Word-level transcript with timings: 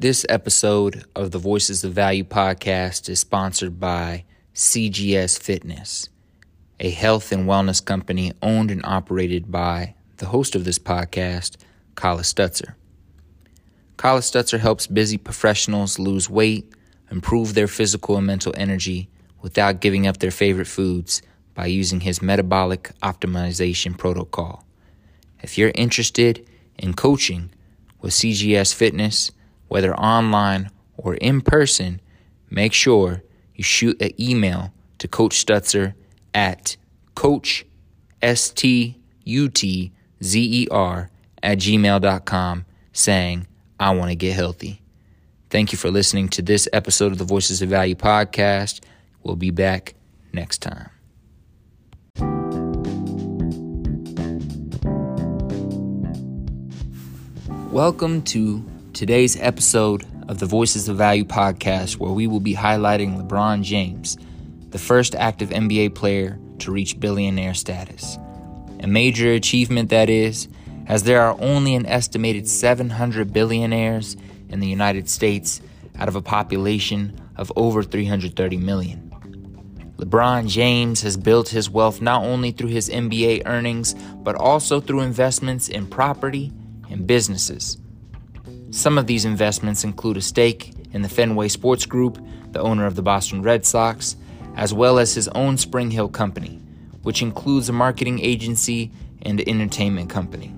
This 0.00 0.24
episode 0.28 1.06
of 1.16 1.32
the 1.32 1.40
Voices 1.40 1.82
of 1.82 1.92
Value 1.92 2.22
podcast 2.22 3.08
is 3.08 3.18
sponsored 3.18 3.80
by 3.80 4.22
CGS 4.54 5.36
Fitness, 5.42 6.08
a 6.78 6.90
health 6.90 7.32
and 7.32 7.48
wellness 7.48 7.84
company 7.84 8.30
owned 8.40 8.70
and 8.70 8.80
operated 8.84 9.50
by 9.50 9.96
the 10.18 10.26
host 10.26 10.54
of 10.54 10.64
this 10.64 10.78
podcast, 10.78 11.56
Kala 11.96 12.22
Stutzer. 12.22 12.76
Kala 13.96 14.20
Stutzer 14.20 14.60
helps 14.60 14.86
busy 14.86 15.18
professionals 15.18 15.98
lose 15.98 16.30
weight, 16.30 16.72
improve 17.10 17.54
their 17.54 17.66
physical 17.66 18.16
and 18.16 18.26
mental 18.28 18.54
energy 18.56 19.10
without 19.42 19.80
giving 19.80 20.06
up 20.06 20.18
their 20.18 20.30
favorite 20.30 20.68
foods 20.68 21.22
by 21.54 21.66
using 21.66 22.02
his 22.02 22.22
metabolic 22.22 22.92
optimization 23.02 23.98
protocol. 23.98 24.64
If 25.42 25.58
you're 25.58 25.72
interested 25.74 26.48
in 26.78 26.94
coaching 26.94 27.50
with 28.00 28.12
CGS 28.12 28.72
Fitness, 28.72 29.32
whether 29.68 29.94
online 29.96 30.70
or 30.96 31.14
in 31.14 31.40
person, 31.40 32.00
make 32.50 32.72
sure 32.72 33.22
you 33.54 33.64
shoot 33.64 34.00
an 34.02 34.10
email 34.20 34.72
to 34.98 35.08
Coach 35.08 35.44
Stutzer 35.44 35.94
at 36.34 36.76
Coach 37.14 37.64
S 38.20 38.50
T 38.50 39.00
U 39.24 39.48
T 39.48 39.92
Z 40.22 40.62
E 40.62 40.68
R 40.70 41.10
at 41.42 41.58
gmail.com 41.58 42.64
saying, 42.92 43.46
I 43.78 43.94
want 43.94 44.10
to 44.10 44.16
get 44.16 44.34
healthy. 44.34 44.82
Thank 45.50 45.72
you 45.72 45.78
for 45.78 45.90
listening 45.90 46.28
to 46.30 46.42
this 46.42 46.68
episode 46.72 47.12
of 47.12 47.18
the 47.18 47.24
Voices 47.24 47.62
of 47.62 47.68
Value 47.68 47.94
podcast. 47.94 48.80
We'll 49.22 49.36
be 49.36 49.50
back 49.50 49.94
next 50.32 50.58
time. 50.58 50.90
Welcome 57.70 58.22
to 58.22 58.64
today's 58.98 59.40
episode 59.40 60.04
of 60.26 60.40
the 60.40 60.46
Voices 60.46 60.88
of 60.88 60.96
Value 60.96 61.22
podcast, 61.22 61.98
where 61.98 62.10
we 62.10 62.26
will 62.26 62.40
be 62.40 62.56
highlighting 62.56 63.16
LeBron 63.16 63.62
James, 63.62 64.18
the 64.70 64.78
first 64.80 65.14
active 65.14 65.50
NBA 65.50 65.94
player 65.94 66.36
to 66.58 66.72
reach 66.72 66.98
billionaire 66.98 67.54
status. 67.54 68.18
A 68.82 68.88
major 68.88 69.30
achievement 69.30 69.90
that 69.90 70.10
is, 70.10 70.48
as 70.88 71.04
there 71.04 71.22
are 71.22 71.40
only 71.40 71.76
an 71.76 71.86
estimated 71.86 72.48
700 72.48 73.32
billionaires 73.32 74.16
in 74.48 74.58
the 74.58 74.66
United 74.66 75.08
States 75.08 75.60
out 75.96 76.08
of 76.08 76.16
a 76.16 76.22
population 76.22 77.16
of 77.36 77.52
over 77.54 77.84
330 77.84 78.56
million. 78.56 79.94
LeBron 79.98 80.48
James 80.48 81.02
has 81.02 81.16
built 81.16 81.50
his 81.50 81.70
wealth 81.70 82.02
not 82.02 82.24
only 82.24 82.50
through 82.50 82.70
his 82.70 82.88
NBA 82.88 83.42
earnings, 83.46 83.94
but 84.24 84.34
also 84.34 84.80
through 84.80 85.02
investments 85.02 85.68
in 85.68 85.86
property 85.86 86.50
and 86.90 87.06
businesses. 87.06 87.78
Some 88.70 88.98
of 88.98 89.06
these 89.06 89.24
investments 89.24 89.82
include 89.82 90.18
a 90.18 90.20
stake 90.20 90.74
in 90.92 91.02
the 91.02 91.08
Fenway 91.08 91.48
Sports 91.48 91.86
Group, 91.86 92.18
the 92.52 92.60
owner 92.60 92.84
of 92.84 92.96
the 92.96 93.02
Boston 93.02 93.42
Red 93.42 93.64
Sox, 93.64 94.16
as 94.56 94.74
well 94.74 94.98
as 94.98 95.14
his 95.14 95.28
own 95.28 95.56
Spring 95.56 95.90
Hill 95.90 96.08
Company, 96.08 96.60
which 97.02 97.22
includes 97.22 97.68
a 97.68 97.72
marketing 97.72 98.20
agency 98.20 98.90
and 99.22 99.40
entertainment 99.48 100.10
company. 100.10 100.54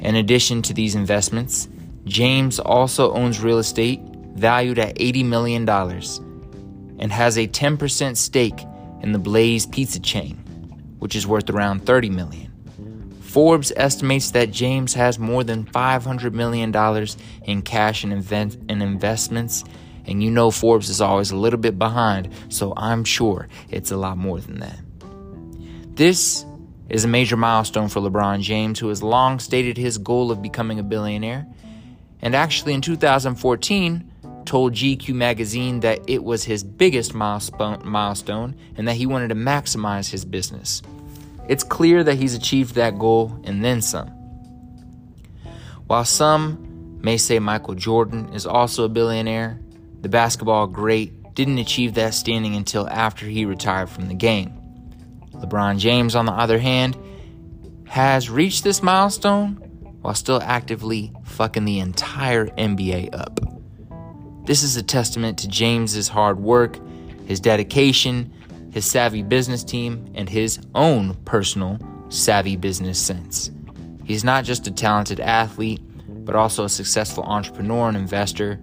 In 0.00 0.16
addition 0.16 0.62
to 0.62 0.72
these 0.72 0.94
investments, 0.94 1.68
James 2.04 2.58
also 2.58 3.12
owns 3.12 3.40
real 3.40 3.58
estate 3.58 4.00
valued 4.34 4.78
at 4.78 4.96
$80 4.96 5.24
million 5.24 5.68
and 5.68 7.12
has 7.12 7.36
a 7.36 7.46
10% 7.46 8.16
stake 8.16 8.64
in 9.02 9.12
the 9.12 9.18
Blaze 9.18 9.66
Pizza 9.66 10.00
chain, 10.00 10.36
which 10.98 11.16
is 11.16 11.26
worth 11.26 11.50
around 11.50 11.82
$30 11.82 12.10
million. 12.10 12.45
Forbes 13.36 13.70
estimates 13.76 14.30
that 14.30 14.50
James 14.50 14.94
has 14.94 15.18
more 15.18 15.44
than 15.44 15.66
$500 15.66 16.32
million 16.32 16.74
in 17.44 17.60
cash 17.60 18.02
and, 18.02 18.10
invent- 18.10 18.56
and 18.70 18.82
investments. 18.82 19.62
And 20.06 20.22
you 20.22 20.30
know, 20.30 20.50
Forbes 20.50 20.88
is 20.88 21.02
always 21.02 21.32
a 21.32 21.36
little 21.36 21.58
bit 21.58 21.78
behind, 21.78 22.30
so 22.48 22.72
I'm 22.78 23.04
sure 23.04 23.48
it's 23.68 23.90
a 23.90 23.96
lot 23.98 24.16
more 24.16 24.40
than 24.40 24.60
that. 24.60 24.78
This 25.94 26.46
is 26.88 27.04
a 27.04 27.08
major 27.08 27.36
milestone 27.36 27.88
for 27.88 28.00
LeBron 28.00 28.40
James, 28.40 28.78
who 28.78 28.88
has 28.88 29.02
long 29.02 29.38
stated 29.38 29.76
his 29.76 29.98
goal 29.98 30.30
of 30.30 30.40
becoming 30.40 30.78
a 30.78 30.82
billionaire. 30.82 31.46
And 32.22 32.34
actually, 32.34 32.72
in 32.72 32.80
2014, 32.80 34.12
told 34.46 34.72
GQ 34.72 35.14
magazine 35.14 35.80
that 35.80 36.00
it 36.08 36.24
was 36.24 36.44
his 36.44 36.64
biggest 36.64 37.12
milestone 37.12 38.56
and 38.78 38.88
that 38.88 38.96
he 38.96 39.04
wanted 39.04 39.28
to 39.28 39.34
maximize 39.34 40.08
his 40.08 40.24
business. 40.24 40.80
It's 41.48 41.64
clear 41.64 42.02
that 42.04 42.16
he's 42.16 42.34
achieved 42.34 42.74
that 42.74 42.98
goal 42.98 43.40
and 43.44 43.64
then 43.64 43.80
some. 43.82 44.08
While 45.86 46.04
some 46.04 46.98
may 47.00 47.16
say 47.16 47.38
Michael 47.38 47.74
Jordan 47.74 48.30
is 48.32 48.46
also 48.46 48.84
a 48.84 48.88
billionaire, 48.88 49.60
the 50.00 50.08
basketball 50.08 50.66
great 50.66 51.34
didn't 51.34 51.58
achieve 51.58 51.94
that 51.94 52.14
standing 52.14 52.56
until 52.56 52.88
after 52.88 53.26
he 53.26 53.44
retired 53.44 53.90
from 53.90 54.08
the 54.08 54.14
game. 54.14 54.52
LeBron 55.34 55.78
James, 55.78 56.16
on 56.16 56.26
the 56.26 56.32
other 56.32 56.58
hand, 56.58 56.96
has 57.86 58.30
reached 58.30 58.64
this 58.64 58.82
milestone 58.82 59.56
while 60.00 60.14
still 60.14 60.40
actively 60.42 61.12
fucking 61.24 61.64
the 61.64 61.78
entire 61.78 62.46
NBA 62.46 63.14
up. 63.14 63.40
This 64.46 64.62
is 64.62 64.76
a 64.76 64.82
testament 64.82 65.38
to 65.38 65.48
James's 65.48 66.08
hard 66.08 66.38
work, 66.38 66.78
his 67.26 67.40
dedication, 67.40 68.32
his 68.76 68.84
savvy 68.84 69.22
business 69.22 69.64
team, 69.64 70.04
and 70.14 70.28
his 70.28 70.58
own 70.74 71.14
personal 71.24 71.78
savvy 72.10 72.56
business 72.56 73.00
sense. 73.00 73.50
He's 74.04 74.22
not 74.22 74.44
just 74.44 74.66
a 74.66 74.70
talented 74.70 75.18
athlete, 75.18 75.80
but 76.26 76.36
also 76.36 76.64
a 76.64 76.68
successful 76.68 77.24
entrepreneur 77.24 77.88
and 77.88 77.96
investor 77.96 78.60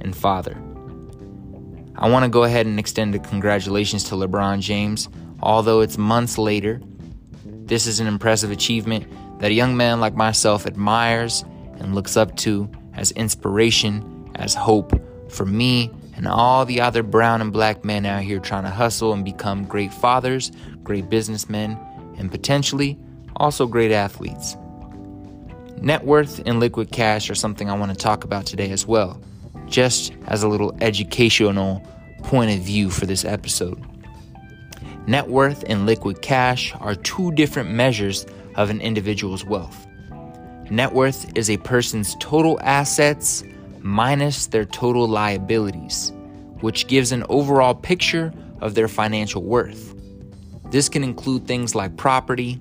and 0.00 0.14
father. 0.16 0.56
I 1.96 2.08
want 2.08 2.22
to 2.22 2.28
go 2.28 2.44
ahead 2.44 2.66
and 2.66 2.78
extend 2.78 3.16
a 3.16 3.18
congratulations 3.18 4.04
to 4.04 4.14
LeBron 4.14 4.60
James, 4.60 5.08
although 5.42 5.80
it's 5.80 5.98
months 5.98 6.38
later. 6.38 6.80
This 7.44 7.88
is 7.88 7.98
an 7.98 8.06
impressive 8.06 8.52
achievement 8.52 9.08
that 9.40 9.50
a 9.50 9.54
young 9.54 9.76
man 9.76 9.98
like 9.98 10.14
myself 10.14 10.66
admires 10.66 11.44
and 11.80 11.96
looks 11.96 12.16
up 12.16 12.36
to 12.36 12.70
as 12.94 13.10
inspiration, 13.10 14.30
as 14.36 14.54
hope 14.54 14.92
for 15.28 15.46
me 15.46 15.90
and 16.18 16.26
all 16.26 16.66
the 16.66 16.80
other 16.80 17.04
brown 17.04 17.40
and 17.40 17.52
black 17.52 17.84
men 17.84 18.04
out 18.04 18.22
here 18.22 18.40
trying 18.40 18.64
to 18.64 18.70
hustle 18.70 19.12
and 19.12 19.24
become 19.24 19.64
great 19.64 19.94
fathers, 19.94 20.50
great 20.82 21.08
businessmen, 21.08 21.78
and 22.18 22.28
potentially 22.30 22.98
also 23.36 23.68
great 23.68 23.92
athletes. 23.92 24.56
Net 25.80 26.04
worth 26.04 26.42
and 26.44 26.58
liquid 26.58 26.90
cash 26.90 27.30
are 27.30 27.36
something 27.36 27.70
I 27.70 27.78
want 27.78 27.92
to 27.92 27.96
talk 27.96 28.24
about 28.24 28.46
today 28.46 28.70
as 28.70 28.84
well, 28.84 29.22
just 29.66 30.12
as 30.26 30.42
a 30.42 30.48
little 30.48 30.76
educational 30.80 31.86
point 32.24 32.50
of 32.50 32.66
view 32.66 32.90
for 32.90 33.06
this 33.06 33.24
episode. 33.24 33.80
Net 35.06 35.28
worth 35.28 35.62
and 35.68 35.86
liquid 35.86 36.20
cash 36.20 36.74
are 36.80 36.96
two 36.96 37.30
different 37.32 37.70
measures 37.70 38.26
of 38.56 38.70
an 38.70 38.80
individual's 38.80 39.44
wealth. 39.44 39.86
Net 40.68 40.92
worth 40.92 41.30
is 41.38 41.48
a 41.48 41.58
person's 41.58 42.16
total 42.18 42.58
assets 42.62 43.44
minus 43.82 44.46
their 44.46 44.64
total 44.64 45.08
liabilities, 45.08 46.12
which 46.60 46.86
gives 46.88 47.12
an 47.12 47.24
overall 47.28 47.74
picture 47.74 48.32
of 48.60 48.74
their 48.74 48.88
financial 48.88 49.42
worth. 49.42 49.94
This 50.70 50.88
can 50.88 51.02
include 51.02 51.46
things 51.46 51.74
like 51.74 51.96
property, 51.96 52.60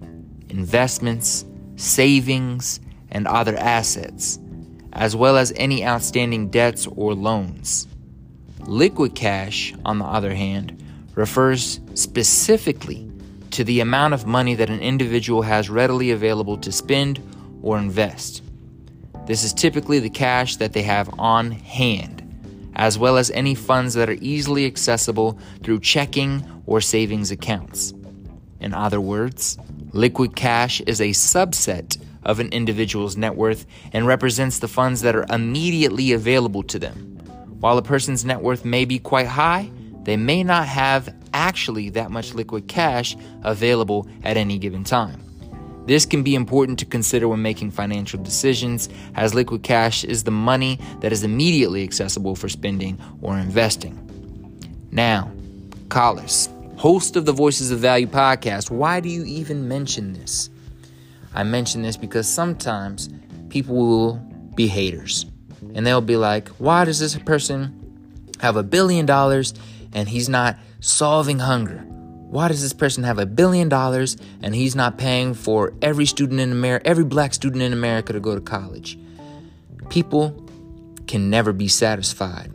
investments, 0.49 1.45
savings, 1.75 2.79
and 3.11 3.27
other 3.27 3.55
assets, 3.57 4.39
as 4.93 5.15
well 5.15 5.37
as 5.37 5.53
any 5.55 5.85
outstanding 5.85 6.49
debts 6.49 6.87
or 6.87 7.13
loans. 7.13 7.87
Liquid 8.61 9.15
cash, 9.15 9.73
on 9.85 9.99
the 9.99 10.05
other 10.05 10.33
hand, 10.33 10.83
refers 11.15 11.79
specifically 11.93 13.09
to 13.51 13.63
the 13.63 13.79
amount 13.79 14.13
of 14.13 14.25
money 14.25 14.55
that 14.55 14.69
an 14.69 14.79
individual 14.79 15.41
has 15.41 15.69
readily 15.69 16.11
available 16.11 16.57
to 16.57 16.71
spend 16.71 17.21
or 17.61 17.77
invest. 17.77 18.43
This 19.27 19.43
is 19.43 19.51
typically 19.51 19.99
the 19.99 20.09
cash 20.09 20.55
that 20.55 20.71
they 20.71 20.83
have 20.83 21.09
on 21.19 21.51
hand, 21.51 22.71
as 22.75 22.97
well 22.97 23.17
as 23.17 23.29
any 23.31 23.55
funds 23.55 23.93
that 23.95 24.09
are 24.09 24.17
easily 24.21 24.65
accessible 24.65 25.37
through 25.63 25.81
checking 25.81 26.63
or 26.65 26.79
savings 26.79 27.29
accounts. 27.29 27.93
In 28.61 28.73
other 28.73 29.01
words, 29.01 29.57
liquid 29.91 30.37
cash 30.37 30.79
is 30.79 31.01
a 31.01 31.09
subset 31.09 32.01
of 32.23 32.39
an 32.39 32.49
individual's 32.53 33.17
net 33.17 33.35
worth 33.35 33.65
and 33.91 34.07
represents 34.07 34.59
the 34.59 34.69
funds 34.69 35.01
that 35.01 35.13
are 35.13 35.25
immediately 35.29 36.13
available 36.13 36.63
to 36.63 36.79
them. 36.79 37.17
While 37.59 37.77
a 37.77 37.81
person's 37.81 38.23
net 38.23 38.41
worth 38.41 38.63
may 38.63 38.85
be 38.85 38.97
quite 38.97 39.27
high, 39.27 39.69
they 40.03 40.15
may 40.15 40.41
not 40.41 40.67
have 40.67 41.13
actually 41.33 41.89
that 41.89 42.11
much 42.11 42.33
liquid 42.33 42.69
cash 42.69 43.17
available 43.43 44.07
at 44.23 44.37
any 44.37 44.57
given 44.57 44.85
time. 44.85 45.26
This 45.87 46.05
can 46.05 46.21
be 46.21 46.35
important 46.35 46.77
to 46.79 46.85
consider 46.85 47.29
when 47.29 47.41
making 47.41 47.71
financial 47.71 48.21
decisions, 48.21 48.89
as 49.15 49.33
liquid 49.33 49.63
cash 49.63 50.03
is 50.03 50.25
the 50.25 50.31
money 50.31 50.79
that 50.99 51.13
is 51.13 51.23
immediately 51.23 51.81
accessible 51.83 52.35
for 52.35 52.49
spending 52.49 52.99
or 53.21 53.37
investing. 53.37 53.97
Now, 54.91 55.31
Collis, 55.87 56.49
host 56.75 57.15
of 57.15 57.25
the 57.25 57.31
Voices 57.31 57.71
of 57.71 57.79
Value 57.79 58.07
podcast, 58.07 58.69
why 58.69 58.99
do 58.99 59.07
you 59.07 59.23
even 59.23 59.69
mention 59.69 60.11
this? 60.11 60.49
I 61.33 61.43
mention 61.43 61.83
this 61.83 61.95
because 61.95 62.27
sometimes 62.27 63.09
people 63.49 63.75
will 63.75 64.15
be 64.55 64.67
haters. 64.67 65.25
and 65.73 65.85
they'll 65.85 66.01
be 66.01 66.17
like, 66.17 66.49
why 66.57 66.85
does 66.85 66.99
this 66.99 67.15
person 67.19 67.73
have 68.41 68.57
a 68.57 68.63
billion 68.63 69.05
dollars 69.05 69.53
and 69.93 70.09
he's 70.09 70.27
not 70.27 70.57
solving 70.79 71.39
hunger? 71.39 71.85
Why 72.37 72.49
does 72.49 72.61
this 72.61 72.71
person 72.71 73.03
have 73.03 73.17
a 73.17 73.25
billion 73.25 73.67
dollars 73.67 74.15
and 74.43 74.53
he's 74.53 74.75
not 74.75 74.99
paying 74.99 75.33
for 75.33 75.73
every 75.81 76.05
student 76.05 76.39
in 76.39 76.51
America, 76.51 76.85
every 76.85 77.03
black 77.03 77.33
student 77.33 77.63
in 77.63 77.73
America 77.73 78.13
to 78.13 78.19
go 78.19 78.35
to 78.35 78.41
college? 78.41 78.95
People 79.89 80.47
can 81.07 81.31
never 81.31 81.51
be 81.51 81.67
satisfied, 81.67 82.51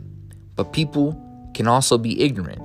but 0.55 0.71
people 0.71 1.21
can 1.53 1.67
also 1.67 1.97
be 1.97 2.23
ignorant. 2.23 2.61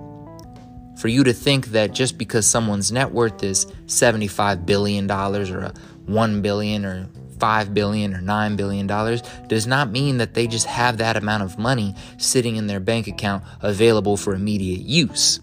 For 1.01 1.09
you 1.09 1.25
to 1.25 1.33
think 1.33 1.73
that 1.73 1.91
just 1.91 2.19
because 2.19 2.47
someone's 2.47 2.93
net 2.93 3.11
worth 3.11 3.43
is 3.43 3.67
$75 3.87 4.65
billion 4.65 5.11
or 5.11 5.59
a 5.59 5.75
1 6.07 6.41
billion 6.41 6.85
or 6.85 7.09
5 7.41 7.75
billion 7.75 8.15
or 8.15 8.21
9 8.21 8.55
billion 8.55 8.87
dollars 8.87 9.23
does 9.49 9.67
not 9.67 9.91
mean 9.91 10.19
that 10.19 10.35
they 10.35 10.47
just 10.47 10.67
have 10.67 10.99
that 10.99 11.17
amount 11.17 11.43
of 11.43 11.59
money 11.59 11.97
sitting 12.17 12.55
in 12.55 12.69
their 12.69 12.79
bank 12.79 13.09
account 13.09 13.43
available 13.61 14.17
for 14.17 14.35
immediate 14.35 14.83
use. 14.83 15.41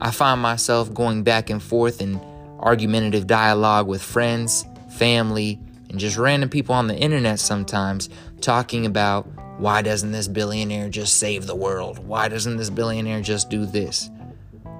I 0.00 0.10
find 0.12 0.40
myself 0.40 0.92
going 0.94 1.24
back 1.24 1.50
and 1.50 1.62
forth 1.62 2.00
in 2.00 2.20
argumentative 2.60 3.26
dialogue 3.26 3.86
with 3.86 4.02
friends, 4.02 4.64
family, 4.90 5.60
and 5.90 5.98
just 5.98 6.16
random 6.16 6.48
people 6.48 6.74
on 6.74 6.86
the 6.86 6.96
internet 6.96 7.40
sometimes 7.40 8.08
talking 8.40 8.86
about 8.86 9.26
why 9.58 9.82
doesn't 9.82 10.12
this 10.12 10.28
billionaire 10.28 10.88
just 10.88 11.18
save 11.18 11.46
the 11.46 11.56
world? 11.56 11.98
Why 12.06 12.28
doesn't 12.28 12.58
this 12.58 12.70
billionaire 12.70 13.20
just 13.20 13.50
do 13.50 13.66
this? 13.66 14.08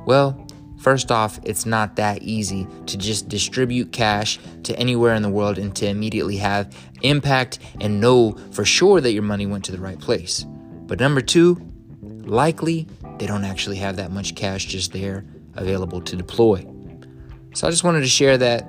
Well, 0.06 0.46
first 0.78 1.10
off, 1.10 1.40
it's 1.42 1.66
not 1.66 1.96
that 1.96 2.22
easy 2.22 2.66
to 2.86 2.96
just 2.96 3.28
distribute 3.28 3.90
cash 3.90 4.38
to 4.62 4.78
anywhere 4.78 5.14
in 5.14 5.22
the 5.22 5.28
world 5.28 5.58
and 5.58 5.74
to 5.76 5.88
immediately 5.88 6.36
have 6.36 6.74
impact 7.02 7.58
and 7.80 8.00
know 8.00 8.36
for 8.52 8.64
sure 8.64 9.00
that 9.00 9.12
your 9.12 9.22
money 9.24 9.46
went 9.46 9.64
to 9.64 9.72
the 9.72 9.80
right 9.80 9.98
place. 9.98 10.44
But 10.86 11.00
number 11.00 11.20
two, 11.20 11.60
likely 12.00 12.86
they 13.18 13.26
don't 13.26 13.44
actually 13.44 13.76
have 13.76 13.96
that 13.96 14.10
much 14.10 14.34
cash 14.34 14.66
just 14.66 14.92
there 14.92 15.24
available 15.54 16.00
to 16.02 16.16
deploy. 16.16 16.66
So 17.54 17.66
I 17.66 17.70
just 17.70 17.84
wanted 17.84 18.00
to 18.00 18.08
share 18.08 18.38
that 18.38 18.62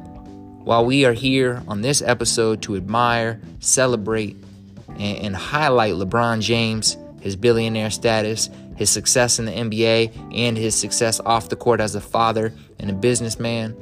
while 0.64 0.86
we 0.86 1.06
are 1.06 1.14
here 1.14 1.64
on 1.68 1.82
this 1.82 2.02
episode 2.02 2.62
to 2.64 2.76
admire, 2.76 3.42
celebrate, 3.60 4.36
and, 4.90 5.18
and 5.18 5.36
highlight 5.36 5.94
LeBron 5.94 6.42
James, 6.42 6.98
his 7.22 7.36
billionaire 7.36 7.92
status, 7.92 8.50
his 8.76 8.90
success 8.90 9.40
in 9.40 9.46
the 9.46 9.52
NBA, 9.52 10.36
and 10.36 10.58
his 10.58 10.76
success 10.76 11.20
off 11.22 11.50
the 11.50 11.56
court 11.56 11.82
as 11.82 11.96
a 11.96 12.02
father 12.02 12.54
and 12.80 12.90
a 12.90 12.94
businessman, 12.94 13.76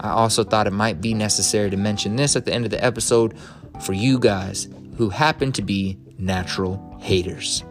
I 0.00 0.10
also 0.10 0.44
thought 0.44 0.66
it 0.66 0.72
might 0.72 1.00
be 1.00 1.14
necessary 1.14 1.70
to 1.70 1.76
mention 1.76 2.16
this 2.16 2.36
at 2.36 2.44
the 2.44 2.52
end 2.52 2.64
of 2.64 2.70
the 2.70 2.82
episode 2.84 3.34
for 3.82 3.92
you 3.92 4.18
guys 4.18 4.68
who 4.96 5.10
happen 5.10 5.52
to 5.52 5.62
be 5.62 5.98
natural 6.18 6.98
haters. 7.00 7.64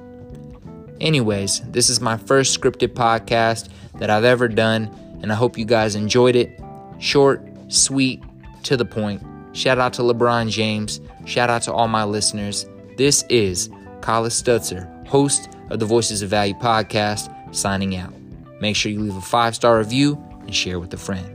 Anyways, 1.01 1.61
this 1.71 1.89
is 1.89 1.99
my 1.99 2.17
first 2.17 2.59
scripted 2.59 2.93
podcast 2.93 3.69
that 3.99 4.09
I've 4.09 4.23
ever 4.23 4.47
done, 4.47 4.89
and 5.21 5.31
I 5.31 5.35
hope 5.35 5.57
you 5.57 5.65
guys 5.65 5.95
enjoyed 5.95 6.35
it. 6.35 6.59
Short, 6.99 7.41
sweet, 7.67 8.23
to 8.63 8.77
the 8.77 8.85
point. 8.85 9.21
Shout 9.53 9.77
out 9.77 9.93
to 9.93 10.01
LeBron 10.01 10.49
James. 10.49 10.99
Shout 11.25 11.49
out 11.49 11.61
to 11.63 11.73
all 11.73 11.87
my 11.87 12.03
listeners. 12.03 12.65
This 12.97 13.23
is 13.29 13.69
Collis 14.01 14.41
Stutzer, 14.41 15.07
host 15.07 15.49
of 15.69 15.79
the 15.79 15.85
Voices 15.85 16.21
of 16.21 16.29
Value 16.29 16.53
podcast, 16.55 17.33
signing 17.55 17.95
out. 17.95 18.13
Make 18.61 18.75
sure 18.75 18.91
you 18.91 18.99
leave 18.99 19.15
a 19.15 19.21
five 19.21 19.55
star 19.55 19.77
review 19.77 20.21
and 20.41 20.55
share 20.55 20.79
with 20.79 20.93
a 20.93 20.97
friend. 20.97 21.31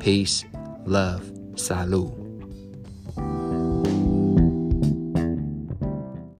Peace, 0.00 0.44
love, 0.84 1.22
salud. 1.54 2.27